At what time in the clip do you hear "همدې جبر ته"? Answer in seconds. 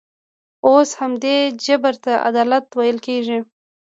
1.01-2.13